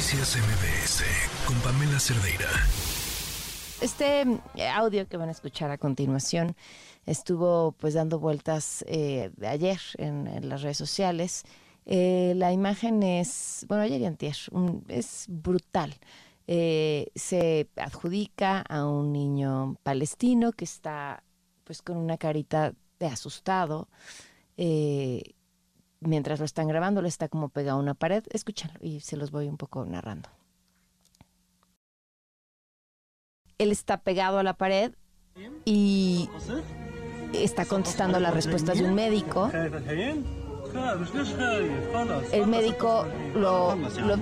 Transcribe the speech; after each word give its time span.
Noticias 0.00 0.38
MBS 0.38 1.04
con 1.46 1.60
Pamela 1.60 2.00
Cerdeira. 2.00 2.48
Este 3.82 4.22
eh, 4.54 4.66
audio 4.66 5.06
que 5.06 5.18
van 5.18 5.28
a 5.28 5.32
escuchar 5.32 5.70
a 5.70 5.76
continuación 5.76 6.56
estuvo 7.04 7.72
pues 7.72 7.92
dando 7.92 8.18
vueltas 8.18 8.82
eh, 8.88 9.30
ayer 9.46 9.78
en, 9.98 10.48
las 10.48 10.62
redes 10.62 10.78
sociales. 10.78 11.42
Eh, 11.84 12.32
la 12.34 12.50
imagen 12.50 13.02
es, 13.02 13.66
bueno, 13.68 13.82
ayer 13.82 14.00
y 14.00 14.06
antier, 14.06 14.36
es 14.88 15.26
brutal. 15.28 15.94
se 16.46 17.68
adjudica 17.76 18.62
a 18.62 18.86
un 18.86 19.12
niño 19.12 19.76
palestino 19.82 20.52
que 20.52 20.64
está 20.64 21.22
pues 21.64 21.82
con 21.82 21.98
una 21.98 22.16
carita 22.16 22.72
de 22.98 23.06
asustado. 23.06 23.86
Mientras 26.00 26.38
lo 26.38 26.44
están 26.44 26.68
grabando, 26.68 27.02
le 27.02 27.08
está 27.08 27.28
como 27.28 27.48
pegado 27.48 27.78
a 27.78 27.82
una 27.82 27.94
pared. 27.94 28.24
Escúchalo 28.30 28.74
y 28.80 29.00
se 29.00 29.16
los 29.16 29.30
voy 29.30 29.48
un 29.48 29.56
poco 29.56 29.84
narrando. 29.84 30.28
él 33.60 33.70
está 33.72 33.98
pegado 33.98 34.38
a 34.38 34.42
la 34.42 34.54
pared 34.54 34.92
y 35.66 36.30
está 37.34 37.66
contestando 37.66 38.18
las 38.18 38.32
respuestas 38.32 38.78
de 38.78 38.84
un 38.86 38.94
médico. 38.94 39.50
El 42.32 42.46
médico 42.46 43.04
lo, 43.34 43.76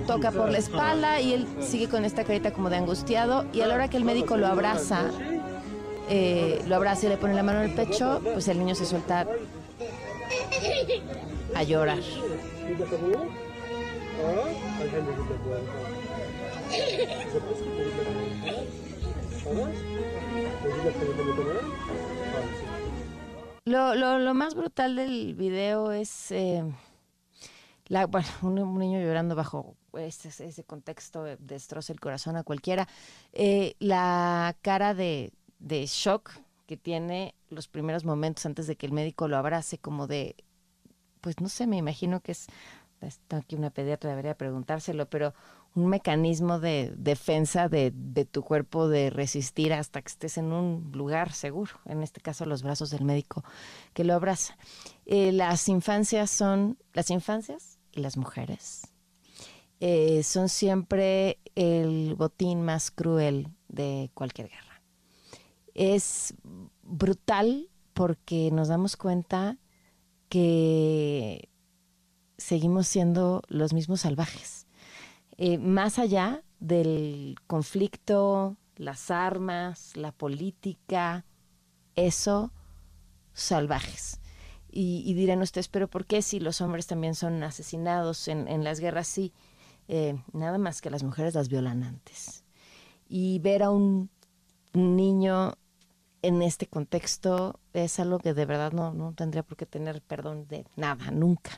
toca 0.05 0.31
por 0.31 0.51
la 0.51 0.57
espalda 0.57 1.21
y 1.21 1.33
él 1.33 1.47
sigue 1.61 1.87
con 1.87 2.03
esta 2.03 2.25
carita 2.25 2.51
como 2.51 2.69
de 2.69 2.75
angustiado 2.77 3.45
y 3.53 3.61
a 3.61 3.67
la 3.67 3.75
hora 3.75 3.87
que 3.87 3.95
el 3.95 4.03
médico 4.03 4.35
lo 4.35 4.45
abraza, 4.45 5.09
eh, 6.09 6.61
lo 6.67 6.75
abraza 6.75 7.05
y 7.05 7.09
le 7.09 7.17
pone 7.17 7.33
la 7.33 7.43
mano 7.43 7.61
en 7.61 7.69
el 7.69 7.75
pecho, 7.75 8.19
pues 8.21 8.49
el 8.49 8.59
niño 8.59 8.75
se 8.75 8.85
suelta 8.85 9.25
a 11.55 11.63
llorar. 11.63 11.99
Lo, 23.65 23.95
lo, 23.95 24.19
lo 24.19 24.33
más 24.33 24.55
brutal 24.55 24.95
del 24.95 25.35
video 25.35 25.91
es 25.91 26.31
eh, 26.31 26.63
la, 27.87 28.05
bueno, 28.07 28.27
un, 28.41 28.77
niño 28.77 28.99
llorando 28.99 29.35
bajo 29.35 29.75
ese, 29.93 30.29
ese 30.29 30.63
contexto 30.63 31.23
destroza 31.39 31.93
el 31.93 31.99
corazón 31.99 32.35
a 32.35 32.43
cualquiera. 32.43 32.87
Eh, 33.33 33.75
la 33.79 34.55
cara 34.61 34.93
de, 34.93 35.31
de 35.59 35.85
shock 35.87 36.31
que 36.67 36.77
tiene 36.77 37.33
los 37.49 37.67
primeros 37.67 38.05
momentos 38.05 38.45
antes 38.45 38.67
de 38.67 38.75
que 38.75 38.85
el 38.85 38.91
médico 38.91 39.27
lo 39.27 39.37
abrace, 39.37 39.77
como 39.79 40.07
de, 40.07 40.35
pues 41.21 41.39
no 41.39 41.49
sé, 41.49 41.67
me 41.67 41.77
imagino 41.77 42.21
que 42.21 42.31
es, 42.31 42.47
está 43.01 43.37
aquí 43.37 43.55
una 43.55 43.69
pediatra, 43.69 44.09
debería 44.09 44.35
preguntárselo, 44.35 45.09
pero 45.09 45.33
un 45.75 45.87
mecanismo 45.87 46.59
de 46.59 46.93
defensa 46.97 47.69
de, 47.69 47.91
tu 48.31 48.43
cuerpo 48.43 48.87
de 48.87 49.09
resistir 49.09 49.73
hasta 49.73 50.01
que 50.01 50.07
estés 50.07 50.37
en 50.37 50.51
un 50.51 50.91
lugar 50.93 51.31
seguro, 51.31 51.71
en 51.85 52.01
este 52.01 52.21
caso 52.21 52.45
los 52.45 52.63
brazos 52.63 52.89
del 52.89 53.03
médico 53.03 53.43
que 53.93 54.03
lo 54.03 54.13
abraza. 54.13 54.57
Eh, 55.05 55.31
las 55.31 55.69
infancias 55.69 56.29
son, 56.31 56.77
las 56.93 57.09
infancias 57.09 57.79
y 57.91 58.01
las 58.01 58.17
mujeres 58.17 58.87
eh, 59.79 60.23
son 60.23 60.49
siempre 60.49 61.39
el 61.55 62.15
botín 62.15 62.61
más 62.63 62.91
cruel 62.91 63.47
de 63.67 64.11
cualquier 64.13 64.49
guerra. 64.49 64.81
Es 65.73 66.33
brutal 66.81 67.69
porque 67.93 68.49
nos 68.51 68.67
damos 68.67 68.97
cuenta 68.97 69.57
que 70.29 71.49
seguimos 72.37 72.87
siendo 72.87 73.41
los 73.49 73.73
mismos 73.73 74.01
salvajes 74.01 74.59
eh, 75.41 75.57
más 75.57 75.99
allá 75.99 76.43
del 76.59 77.37
conflicto, 77.47 78.57
las 78.75 79.09
armas, 79.09 79.95
la 79.95 80.11
política, 80.11 81.23
eso, 81.95 82.51
salvajes. 83.31 84.19
Y, 84.69 85.13
dirán 85.13 85.41
ustedes, 85.41 85.69
pero 85.69 85.87
¿por 85.87 86.05
qué 86.05 86.21
si 86.21 86.41
los 86.41 86.59
hombres 86.59 86.87
también 86.87 87.15
son 87.15 87.41
asesinados 87.41 88.27
en, 88.27 88.63
las 88.65 88.81
guerras? 88.81 89.07
Sí, 89.07 89.31
eh, 89.87 90.21
nada 90.33 90.57
más 90.57 90.81
que 90.81 90.89
las 90.89 91.03
mujeres 91.03 91.35
las 91.35 91.47
violan 91.47 91.83
antes. 91.83 92.43
Y 93.07 93.39
ver 93.39 93.63
a 93.63 93.69
un 93.69 94.09
niño 94.73 95.53
en 96.21 96.41
este 96.41 96.67
contexto 96.67 97.59
es 97.73 97.99
algo 97.99 98.19
que 98.19 98.33
de 98.33 98.45
verdad 98.45 98.71
no, 98.71 98.93
no 98.93 99.13
tendría 99.13 99.43
por 99.43 99.57
qué 99.57 99.65
tener 99.65 100.01
perdón 100.01 100.47
de 100.47 100.65
nada, 100.75 101.11
nunca. 101.11 101.51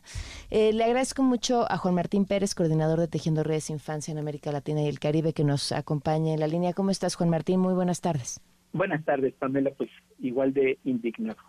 Eh, 0.50 0.74
le 0.74 0.84
agradezco 0.84 1.24
mucho 1.24 1.70
a 1.72 1.78
Juan 1.78 1.96
Martín 1.96 2.26
Pérez, 2.26 2.54
coordinador 2.56 3.00
de 3.00 3.08
Tejiendo 3.08 3.44
Redes 3.44 3.70
Infancia 3.70 4.12
en 4.12 4.18
América 4.18 4.52
Latina 4.52 4.82
y 4.82 4.88
el 4.88 5.00
Caribe, 5.00 5.34
que 5.34 5.44
nos 5.44 5.72
acompaña 5.72 6.34
en 6.34 6.40
la 6.40 6.48
línea. 6.48 6.74
¿Cómo 6.74 6.92
estás, 6.92 7.16
Juan 7.16 7.30
Martín? 7.30 7.60
Muy 7.60 7.74
buenas 7.74 8.02
tardes. 8.02 8.42
Buenas 8.74 9.04
tardes, 9.04 9.34
Pamela. 9.34 9.72
Pues 9.72 9.90
igual 10.20 10.54
de 10.54 10.80
indignado. 10.84 11.40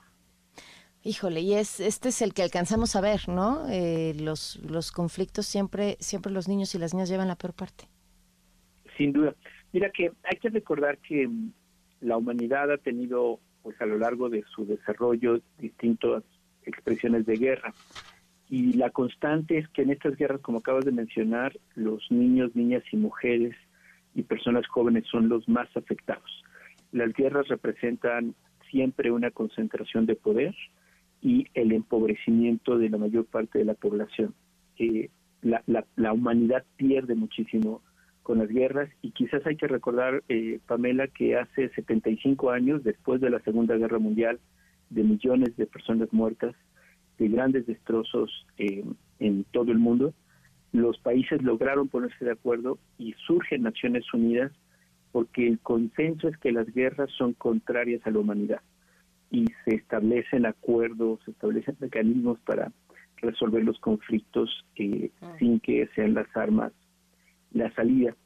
Híjole, 1.05 1.41
y 1.41 1.55
es 1.55 1.81
este 1.81 2.11
es 2.11 2.23
el 2.23 2.33
que 2.33 2.43
alcanzamos 2.43 2.95
a 2.95 3.01
ver, 3.01 3.29
¿no? 3.29 3.69
Eh, 3.69 4.15
los 4.21 4.57
los 4.63 4.93
conflictos 4.93 5.47
siempre 5.47 5.97
siempre 5.99 6.31
los 6.31 6.47
niños 6.47 6.75
y 6.77 6.79
las 6.79 6.95
niñas 6.95 7.09
llevan 7.09 7.27
la 7.27 7.35
peor 7.35 7.55
parte. 7.55 7.89
Sin 8.97 9.13
duda. 9.13 9.35
Mira 9.73 9.91
que 9.91 10.13
hay 10.23 10.39
que 10.39 10.51
recordar 10.51 10.99
que 10.99 11.29
la 12.03 12.17
humanidad 12.17 12.71
ha 12.71 12.79
tenido 12.79 13.41
pues 13.63 13.81
a 13.81 13.87
lo 13.87 13.97
largo 13.97 14.29
de 14.29 14.45
su 14.55 14.67
desarrollo 14.67 15.41
distintas 15.59 16.25
expresiones 16.65 17.27
de 17.27 17.37
guerra. 17.37 17.73
Y 18.49 18.75
la 18.75 18.91
constante 18.91 19.57
es 19.57 19.69
que 19.69 19.83
en 19.83 19.91
estas 19.91 20.17
guerras, 20.17 20.41
como 20.41 20.59
acabas 20.59 20.85
de 20.85 20.93
mencionar, 20.93 21.59
los 21.75 22.03
niños, 22.11 22.55
niñas 22.55 22.83
y 22.93 22.97
mujeres 22.97 23.55
y 24.15 24.23
personas 24.23 24.67
jóvenes 24.67 25.05
son 25.11 25.29
los 25.29 25.49
más 25.49 25.75
afectados. 25.77 26.45
Las 26.91 27.13
guerras 27.15 27.49
representan 27.49 28.35
siempre 28.71 29.11
una 29.11 29.31
concentración 29.31 30.05
de 30.07 30.17
poder 30.17 30.55
y 31.23 31.47
el 31.55 31.73
empobrecimiento 31.73 32.77
de 32.79 32.91
la 32.91 32.99
mayor 32.99 33.25
parte 33.27 33.59
de 33.61 33.65
la 33.65 33.75
población. 33.75 34.35
Eh, 34.79 35.09
la, 35.41 35.63
la, 35.67 35.87
la 35.97 36.13
humanidad 36.13 36.65
pierde 36.77 37.15
muchísimo 37.15 37.81
con 38.23 38.39
las 38.39 38.49
guerras 38.49 38.89
y 39.03 39.11
quizás 39.11 39.45
hay 39.47 39.57
que 39.57 39.67
recordar, 39.67 40.23
eh, 40.29 40.61
Pamela, 40.67 41.09
que 41.09 41.37
hace 41.37 41.69
75 41.71 42.51
años, 42.51 42.85
después 42.85 43.21
de 43.21 43.31
la 43.31 43.41
Segunda 43.41 43.77
Guerra 43.77 43.99
Mundial, 43.99 44.39
de 44.91 45.03
millones 45.03 45.57
de 45.57 45.67
personas 45.67 46.13
muertas, 46.13 46.55
de 47.19 47.29
grandes 47.29 47.67
destrozos 47.67 48.31
eh, 48.59 48.85
en 49.19 49.45
todo 49.45 49.73
el 49.73 49.79
mundo, 49.79 50.15
los 50.73 50.99
países 50.99 51.43
lograron 51.43 51.89
ponerse 51.89 52.25
de 52.25 52.33
acuerdo 52.33 52.79
y 52.99 53.15
surgen 53.27 53.63
Naciones 53.63 54.05
Unidas 54.15 54.53
porque 55.13 55.47
el 55.47 55.59
consenso 55.59 56.29
es 56.29 56.37
que 56.39 56.53
las 56.53 56.67
guerras 56.73 57.11
son 57.19 57.35
contrarias 57.35 58.01
a 58.07 58.11
la 58.11 58.21
humanidad 58.21 58.63
y 59.31 59.47
se 59.65 59.77
establecen 59.77 60.47
acuerdos, 60.47 61.21
se 61.25 61.33
establecen 61.33 61.77
mecanismos 61.81 62.39
para 62.41 62.73
resolver 63.17 63.63
los 63.63 63.79
conflictos 63.81 64.65
eh, 64.77 65.11
ah. 65.21 65.35
sin 65.39 65.61
que 65.61 65.89
sean 65.95 66.15
las 66.15 66.35
armas 66.35 66.73
la 67.53 67.73
salida. 67.75 68.17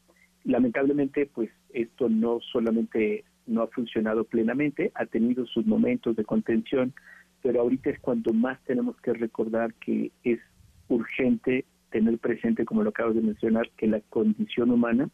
Lamentablemente, 0.45 1.27
pues 1.27 1.51
esto 1.73 2.09
no 2.09 2.41
solamente 2.53 3.25
no 3.47 3.63
ha 3.63 3.67
funcionado 3.69 4.25
plenamente, 4.25 4.93
ha 4.95 5.07
tenido 5.07 5.47
sus 5.47 5.67
momentos 5.67 6.17
de 6.17 6.25
contención, 6.25 6.95
pero 7.43 7.61
ahorita 7.61 7.91
es 7.91 8.01
cuando 8.01 8.33
más 8.33 8.63
tenemos 8.65 8.97
que 9.01 9.13
recordar 9.13 9.73
que 9.75 10.11
es 10.25 10.41
urgente 10.89 11.65
tener 11.91 12.19
presente, 12.19 12.65
como 12.65 12.83
lo 12.83 12.91
acabo 12.91 13.13
de 13.13 13.23
mencionar, 13.23 13.71
que 13.77 13.87
la 13.87 14.01
condición 14.11 14.71
humana 14.71 15.09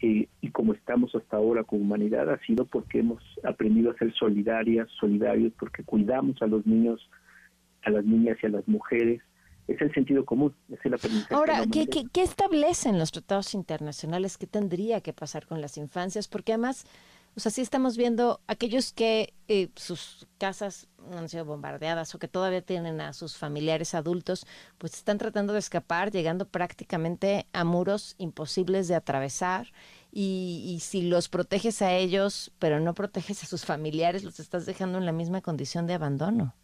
eh, 0.00 0.28
y 0.40 0.50
como 0.50 0.72
estamos 0.72 1.14
hasta 1.14 1.36
ahora 1.36 1.62
como 1.62 1.82
humanidad 1.82 2.28
ha 2.30 2.38
sido 2.40 2.64
porque 2.64 3.00
hemos 3.00 3.22
aprendido 3.44 3.90
a 3.90 3.98
ser 3.98 4.12
solidarias, 4.14 4.88
solidarios, 4.98 5.52
porque 5.58 5.84
cuidamos 5.84 6.40
a 6.42 6.46
los 6.46 6.66
niños, 6.66 7.08
a 7.84 7.90
las 7.90 8.04
niñas 8.04 8.36
y 8.42 8.46
a 8.46 8.50
las 8.50 8.66
mujeres, 8.66 9.22
es 9.68 9.80
el 9.80 9.92
sentido 9.94 10.24
común, 10.24 10.54
es 10.70 10.78
el 10.84 10.94
aprendizaje. 10.94 11.34
Ahora, 11.34 11.64
¿qué, 11.70 11.86
¿qué, 11.86 12.22
establecen 12.22 12.98
los 12.98 13.12
tratados 13.12 13.54
internacionales? 13.54 14.38
¿Qué 14.38 14.46
tendría 14.46 15.00
que 15.00 15.12
pasar 15.12 15.46
con 15.46 15.60
las 15.60 15.76
infancias? 15.76 16.28
Porque 16.28 16.52
además, 16.52 16.84
o 17.36 17.40
sea, 17.40 17.52
sí 17.52 17.60
estamos 17.60 17.96
viendo 17.96 18.40
aquellos 18.48 18.92
que 18.92 19.34
eh, 19.48 19.70
sus 19.76 20.26
casas 20.38 20.88
han 21.12 21.28
sido 21.28 21.44
bombardeadas 21.44 22.14
o 22.14 22.18
que 22.18 22.28
todavía 22.28 22.62
tienen 22.62 23.00
a 23.00 23.12
sus 23.12 23.36
familiares 23.36 23.94
adultos, 23.94 24.46
pues 24.78 24.94
están 24.94 25.18
tratando 25.18 25.52
de 25.52 25.60
escapar, 25.60 26.10
llegando 26.10 26.48
prácticamente 26.48 27.46
a 27.52 27.64
muros 27.64 28.14
imposibles 28.18 28.88
de 28.88 28.96
atravesar. 28.96 29.72
Y, 30.10 30.62
y 30.66 30.80
si 30.80 31.02
los 31.02 31.28
proteges 31.28 31.80
a 31.82 31.92
ellos, 31.94 32.52
pero 32.58 32.80
no 32.80 32.94
proteges 32.94 33.42
a 33.44 33.46
sus 33.46 33.64
familiares, 33.64 34.24
los 34.24 34.40
estás 34.40 34.66
dejando 34.66 34.98
en 34.98 35.06
la 35.06 35.12
misma 35.12 35.40
condición 35.40 35.86
de 35.86 35.94
abandono. 35.94 36.54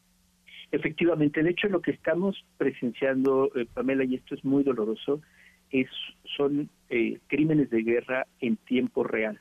Efectivamente, 0.70 1.42
de 1.42 1.50
hecho 1.50 1.68
lo 1.68 1.80
que 1.80 1.92
estamos 1.92 2.44
presenciando, 2.58 3.50
eh, 3.54 3.66
Pamela, 3.72 4.04
y 4.04 4.16
esto 4.16 4.34
es 4.34 4.44
muy 4.44 4.62
doloroso, 4.64 5.22
es 5.70 5.88
son 6.36 6.68
eh, 6.90 7.18
crímenes 7.26 7.70
de 7.70 7.82
guerra 7.82 8.26
en 8.40 8.56
tiempo 8.56 9.04
real. 9.04 9.40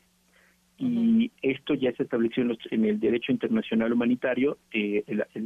Y 0.79 1.31
esto 1.41 1.73
ya 1.73 1.91
se 1.93 2.03
estableció 2.03 2.45
en, 2.69 2.85
el 2.85 2.99
derecho 2.99 3.31
internacional 3.31 3.93
humanitario, 3.93 4.59
eh, 4.71 5.03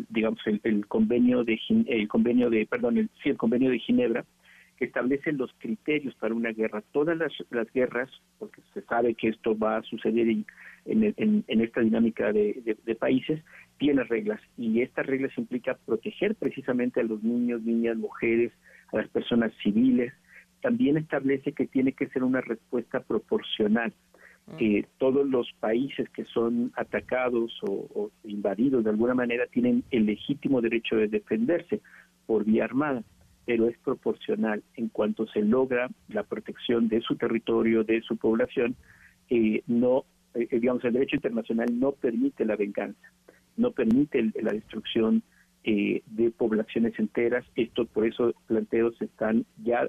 digamos 0.10 0.42
el, 0.46 0.86
convenio 0.88 1.46
de 1.46 1.58
el 1.88 2.10
convenio 2.10 2.50
de 2.50 2.66
perdón 2.66 2.98
el, 2.98 3.10
sí, 3.24 3.30
el 3.30 3.38
convenio 3.38 3.72
de 3.72 3.80
Ginebra, 3.80 4.26
que 4.82 4.86
establece 4.86 5.32
los 5.32 5.54
criterios 5.60 6.16
para 6.16 6.34
una 6.34 6.52
guerra. 6.52 6.84
Todas 6.92 7.18
las, 7.18 7.72
guerras, 7.72 8.10
porque 8.40 8.62
se 8.74 8.82
sabe 8.82 9.14
que 9.14 9.30
esto 9.30 9.58
va 9.58 9.78
a 9.78 9.84
suceder 9.84 10.28
en, 10.86 11.14
en, 11.48 11.62
esta 11.62 11.82
dinámica 11.82 12.32
de, 12.32 12.98
países, 13.00 13.44
tiene 13.78 14.04
reglas 14.04 14.40
y 14.58 14.82
estas 14.82 15.06
reglas 15.06 15.32
implica 15.38 15.78
proteger 15.86 16.36
precisamente 16.36 17.00
a 17.00 17.04
los 17.04 17.24
niños, 17.24 17.62
niñas, 17.64 17.98
mujeres, 17.98 18.52
a 18.94 18.98
las 18.98 19.08
personas 19.10 19.52
civiles. 19.64 20.14
También 20.62 20.98
establece 20.98 21.54
que 21.54 21.68
tiene 21.68 21.94
que 21.94 22.08
ser 22.10 22.24
una 22.24 22.42
respuesta 22.42 23.02
proporcional. 23.02 23.94
Mm. 24.48 24.58
Que 24.58 24.86
todos 24.98 25.28
los 25.28 25.52
países 25.60 26.10
que 26.10 26.26
son 26.26 26.72
atacados 26.76 27.60
o 27.62 28.10
invadidos 28.24 28.84
de 28.84 28.90
alguna 28.90 29.14
manera 29.14 29.46
tienen 29.48 29.84
el 29.92 30.08
legítimo 30.08 30.62
derecho 30.62 30.96
de 30.96 31.08
defenderse 31.08 31.80
por 32.26 32.44
vía 32.44 32.66
armada 32.66 33.04
pero 33.46 33.68
es 33.68 33.78
proporcional 33.80 34.64
en 34.76 34.90
cuanto 34.90 35.28
se 35.28 35.42
logra 35.42 35.90
la 36.10 36.24
protección 36.24 36.88
de 36.88 37.02
su 37.02 37.16
territorio, 37.16 37.84
de 37.84 38.02
su 38.02 38.18
población, 38.18 38.76
eh, 39.30 39.64
no, 39.68 40.06
eh, 40.34 40.48
digamos, 40.52 40.84
el 40.84 40.94
derecho 40.94 41.16
internacional 41.16 41.68
no 41.80 41.92
permite 41.92 42.46
la 42.46 42.56
venganza, 42.56 43.12
no 43.58 43.72
permite 43.72 44.32
la 44.42 44.54
destrucción 44.54 45.24
eh, 45.64 46.02
de 46.06 46.32
poblaciones 46.32 46.98
enteras. 47.00 47.46
Esto, 47.56 47.86
por 47.86 48.06
eso, 48.06 48.34
planteos 48.48 49.00
están 49.02 49.46
ya 49.64 49.88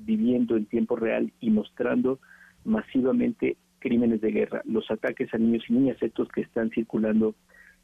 viviendo 0.00 0.56
en 0.56 0.66
tiempo 0.66 0.96
real 0.96 1.32
y 1.40 1.50
mostrando 1.50 2.20
masivamente 2.64 3.56
crímenes 3.78 4.20
de 4.20 4.32
guerra. 4.32 4.62
Los 4.64 4.90
ataques 4.90 5.32
a 5.32 5.38
niños 5.38 5.64
y 5.68 5.72
niñas, 5.72 5.96
estos 6.00 6.28
que 6.28 6.42
están 6.42 6.70
circulando 6.70 7.34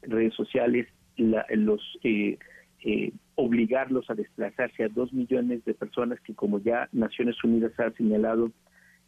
en 0.01 0.11
redes 0.11 0.33
sociales, 0.33 0.87
la, 1.17 1.45
los 1.49 1.81
eh, 2.03 3.11
obligarlos 3.33 4.07
a 4.11 4.13
desplazarse 4.13 4.83
a 4.83 4.89
dos 4.89 5.11
millones 5.11 5.65
de 5.65 5.73
personas 5.73 6.19
que, 6.21 6.35
como 6.35 6.59
ya 6.59 6.87
Naciones 6.91 7.35
Unidas 7.43 7.71
ha 7.79 7.89
señalado, 7.91 8.51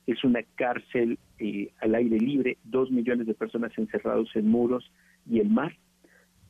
es 0.08 0.24
una 0.24 0.42
cárcel 0.56 1.20
eh, 1.38 1.70
al 1.82 1.94
aire 1.96 2.18
libre, 2.18 2.58
dos 2.64 2.90
millones 2.90 3.28
de 3.28 3.34
personas 3.34 3.72
encerrados 3.78 4.34
en 4.36 4.50
muros 4.50 4.90
y 5.30 5.40
el 5.40 5.50
mar, 5.50 5.76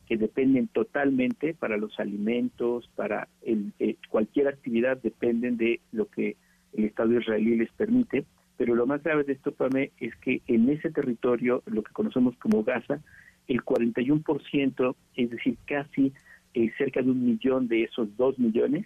que 0.06 0.15
dependen 0.15 0.68
totalmente 0.68 1.54
para 1.54 1.75
los 1.75 2.00
alimentos, 2.00 2.89
para 2.95 3.27
el, 3.42 3.74
eh, 3.80 3.98
cualquier 4.09 4.48
actividad, 4.48 4.98
dependen 5.01 5.57
de 5.57 5.81
lo 5.92 6.07
que 6.07 6.38
el 6.74 6.86
Estado 6.86 7.19
israelí 7.19 7.57
les 7.57 7.71
permite. 7.74 8.25
Pero 8.56 8.75
lo 8.75 8.88
más 8.88 9.04
grave 9.04 9.24
de 9.24 9.33
esto, 9.33 9.51
Pame, 9.51 9.92
es 10.00 10.15
que 10.18 10.42
en 10.48 10.69
ese 10.69 10.92
territorio, 10.92 11.62
lo 11.65 11.83
que 11.83 11.92
conocemos 11.92 12.38
como 12.38 12.63
Gaza, 12.63 13.01
el 13.48 13.63
41%, 13.63 14.95
es 15.15 15.30
decir, 15.30 15.57
casi 15.65 16.13
eh, 16.54 16.71
cerca 16.77 17.01
de 17.01 17.12
un 17.12 17.25
millón 17.25 17.68
de 17.68 17.83
esos 17.83 18.15
dos 18.18 18.38
millones 18.39 18.86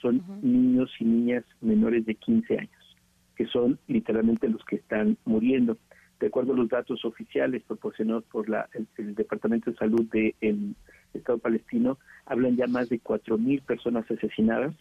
son 0.00 0.22
niños 0.42 0.90
y 0.98 1.04
niñas 1.04 1.44
menores 1.60 2.06
de 2.06 2.14
15 2.14 2.58
años, 2.58 2.79
que 3.40 3.46
son 3.46 3.78
literalmente 3.88 4.50
los 4.50 4.62
que 4.66 4.76
están 4.76 5.16
muriendo. 5.24 5.78
De 6.20 6.26
acuerdo 6.26 6.52
a 6.52 6.56
los 6.56 6.68
datos 6.68 7.02
oficiales 7.06 7.62
proporcionados 7.62 8.22
por 8.24 8.50
la, 8.50 8.68
el, 8.98 9.14
Departamento 9.14 9.70
de 9.70 9.78
Salud 9.78 10.04
del 10.10 10.74
Estado 11.14 11.38
palestino, 11.38 11.98
hablan 12.26 12.56
ya 12.56 12.66
más 12.66 12.90
de 12.90 13.00
4.000 13.00 13.62
personas 13.62 14.04
asesinadas, 14.10 14.74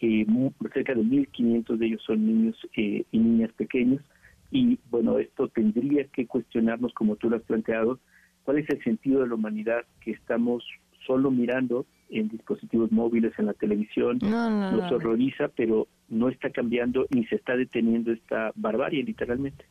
eh, 0.00 0.26
cerca 0.74 0.92
de 0.92 1.02
1.500 1.02 1.76
de 1.76 1.86
ellos 1.86 2.02
son 2.04 2.26
niños 2.26 2.56
eh, 2.76 3.04
y 3.12 3.18
niñas 3.20 3.52
pequeños. 3.52 4.02
Y 4.50 4.80
bueno, 4.90 5.20
esto 5.20 5.46
tendría 5.46 6.02
que 6.08 6.26
cuestionarnos, 6.26 6.92
como 6.94 7.14
tú 7.14 7.30
lo 7.30 7.36
has 7.36 7.42
planteado, 7.42 8.00
cuál 8.42 8.58
es 8.58 8.68
el 8.70 8.82
sentido 8.82 9.20
de 9.20 9.28
la 9.28 9.36
humanidad 9.36 9.84
que 10.00 10.10
estamos 10.10 10.64
solo 11.06 11.30
mirando 11.30 11.86
en 12.10 12.28
dispositivos 12.28 12.90
móviles, 12.90 13.32
en 13.38 13.46
la 13.46 13.54
televisión, 13.54 14.18
nos 14.20 14.92
horroriza, 14.92 15.48
pero 15.48 15.86
no 16.08 16.28
está 16.28 16.50
cambiando 16.50 17.06
ni 17.10 17.24
se 17.26 17.36
está 17.36 17.56
deteniendo 17.56 18.12
esta 18.12 18.52
barbarie, 18.56 19.02
literalmente. 19.02 19.64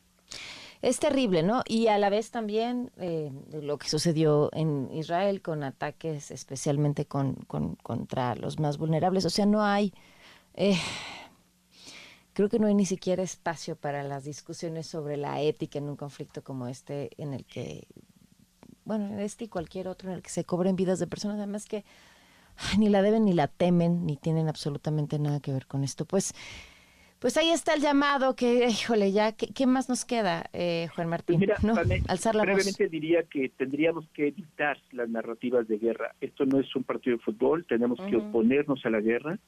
Es 0.82 0.98
terrible, 0.98 1.42
¿no? 1.42 1.62
Y 1.66 1.88
a 1.88 1.98
la 1.98 2.08
vez 2.08 2.30
también 2.30 2.90
eh, 2.96 3.30
lo 3.52 3.76
que 3.76 3.88
sucedió 3.88 4.48
en 4.54 4.88
Israel 4.92 5.42
con 5.42 5.62
ataques 5.62 6.30
especialmente 6.30 7.04
con, 7.04 7.34
contra 7.82 8.34
los 8.34 8.58
más 8.58 8.78
vulnerables. 8.78 9.26
O 9.26 9.30
sea, 9.30 9.44
no 9.44 9.62
hay, 9.62 9.92
eh, 10.54 10.78
creo 12.32 12.48
que 12.48 12.58
no 12.58 12.66
hay 12.66 12.74
ni 12.74 12.86
siquiera 12.86 13.22
espacio 13.22 13.76
para 13.76 14.02
las 14.04 14.24
discusiones 14.24 14.86
sobre 14.86 15.18
la 15.18 15.42
ética 15.42 15.78
en 15.78 15.90
un 15.90 15.96
conflicto 15.96 16.42
como 16.42 16.66
este 16.66 17.10
en 17.18 17.34
el 17.34 17.44
que 17.44 17.86
bueno, 18.90 19.20
este 19.20 19.44
y 19.44 19.48
cualquier 19.48 19.86
otro 19.86 20.10
en 20.10 20.16
el 20.16 20.22
que 20.22 20.30
se 20.30 20.42
cobren 20.42 20.74
vidas 20.74 20.98
de 20.98 21.06
personas, 21.06 21.36
además 21.36 21.64
que 21.66 21.84
ni 22.80 22.88
la 22.88 23.02
deben 23.02 23.24
ni 23.24 23.32
la 23.32 23.46
temen, 23.46 24.04
ni 24.04 24.16
tienen 24.16 24.48
absolutamente 24.48 25.16
nada 25.20 25.38
que 25.38 25.52
ver 25.52 25.68
con 25.68 25.84
esto. 25.84 26.06
Pues, 26.06 26.34
pues 27.20 27.36
ahí 27.36 27.50
está 27.50 27.74
el 27.74 27.82
llamado 27.82 28.34
que, 28.34 28.66
híjole, 28.68 29.12
ya, 29.12 29.30
¿qué, 29.30 29.66
más 29.68 29.88
nos 29.88 30.04
queda, 30.04 30.50
eh, 30.52 30.88
Juan 30.96 31.08
Martín? 31.08 31.38
Pues 31.38 31.86
mira, 31.86 32.02
Alzar 32.08 32.34
la 32.34 32.42
brevemente 32.42 32.88
diría 32.88 33.22
que 33.22 33.48
tendríamos 33.50 34.08
que 34.12 34.26
evitar 34.26 34.76
las 34.90 35.08
narrativas 35.08 35.68
de 35.68 35.78
guerra. 35.78 36.16
Esto 36.20 36.44
no 36.44 36.58
es 36.58 36.74
un 36.74 36.82
partido 36.82 37.16
de 37.16 37.22
fútbol, 37.22 37.66
tenemos 37.66 38.00
que 38.00 38.16
oponernos 38.16 38.84
a 38.84 38.90
la 38.90 39.00
guerra 39.00 39.38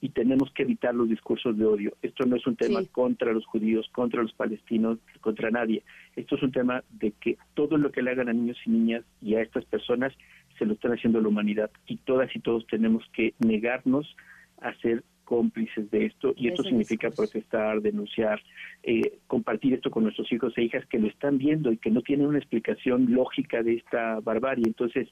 y 0.00 0.10
tenemos 0.10 0.50
que 0.52 0.62
evitar 0.62 0.94
los 0.94 1.08
discursos 1.08 1.56
de 1.58 1.66
odio. 1.66 1.96
Esto 2.02 2.24
no 2.26 2.36
es 2.36 2.46
un 2.46 2.56
tema 2.56 2.80
contra 2.92 3.32
los 3.32 3.46
judíos, 3.46 3.88
contra 3.92 4.22
los 4.22 4.32
palestinos, 4.32 4.98
contra 5.20 5.50
nadie. 5.50 5.82
Esto 6.16 6.36
es 6.36 6.42
un 6.42 6.52
tema 6.52 6.82
de 6.90 7.12
que 7.12 7.36
todo 7.54 7.76
lo 7.76 7.92
que 7.92 8.02
le 8.02 8.10
hagan 8.10 8.28
a 8.28 8.32
niños 8.32 8.58
y 8.64 8.70
niñas 8.70 9.04
y 9.20 9.34
a 9.34 9.42
estas 9.42 9.64
personas 9.66 10.12
se 10.58 10.66
lo 10.66 10.74
están 10.74 10.92
haciendo 10.92 11.18
a 11.18 11.22
la 11.22 11.28
humanidad 11.28 11.70
y 11.86 11.96
todas 11.96 12.34
y 12.34 12.40
todos 12.40 12.66
tenemos 12.66 13.04
que 13.12 13.34
negarnos 13.38 14.16
a 14.60 14.74
ser 14.76 15.04
cómplices 15.30 15.88
de 15.92 16.06
esto 16.06 16.34
y 16.36 16.48
esto 16.48 16.64
significa 16.64 17.08
protestar, 17.10 17.80
denunciar, 17.80 18.42
eh, 18.82 19.18
compartir 19.28 19.74
esto 19.74 19.88
con 19.88 20.02
nuestros 20.02 20.30
hijos 20.32 20.52
e 20.56 20.64
hijas 20.64 20.84
que 20.86 20.98
lo 20.98 21.06
están 21.06 21.38
viendo 21.38 21.70
y 21.70 21.76
que 21.76 21.90
no 21.90 22.02
tienen 22.02 22.26
una 22.26 22.38
explicación 22.38 23.14
lógica 23.14 23.62
de 23.62 23.74
esta 23.74 24.18
barbarie. 24.18 24.64
Entonces, 24.66 25.08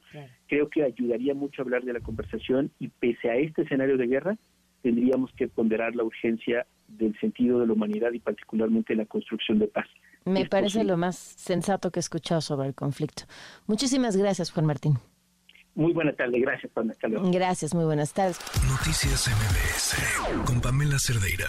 creo 0.48 0.68
que 0.70 0.82
ayudaría 0.82 1.34
mucho 1.34 1.62
hablar 1.62 1.84
de 1.84 1.92
la 1.92 2.00
conversación 2.00 2.72
y 2.80 2.88
pese 2.88 3.30
a 3.30 3.36
este 3.36 3.62
escenario 3.62 3.96
de 3.96 4.08
guerra, 4.08 4.36
tendríamos 4.82 5.32
que 5.32 5.48
ponderar 5.48 5.94
la 5.94 6.04
urgencia 6.04 6.66
del 6.88 7.18
sentido 7.20 7.60
de 7.60 7.66
la 7.66 7.72
humanidad 7.72 8.12
y 8.12 8.18
particularmente 8.18 8.94
la 8.94 9.04
construcción 9.06 9.58
de 9.58 9.68
paz. 9.68 9.86
Me 10.24 10.46
parece 10.46 10.84
lo 10.84 10.96
más 10.96 11.16
sensato 11.16 11.90
que 11.90 11.98
he 11.98 12.02
escuchado 12.02 12.40
sobre 12.40 12.68
el 12.68 12.74
conflicto. 12.74 13.24
Muchísimas 13.66 14.16
gracias, 14.16 14.50
Juan 14.50 14.66
Martín. 14.66 14.98
Muy 15.74 15.92
buena 15.92 16.12
tarde, 16.12 16.40
gracias, 16.40 16.72
Juan. 16.72 16.92
Gracias, 17.30 17.74
muy 17.74 17.84
buenas 17.84 18.12
tardes. 18.12 18.40
Noticias 18.68 19.28
MBS 19.28 20.44
con 20.44 20.60
Pamela 20.60 20.98
Cerdeira. 20.98 21.46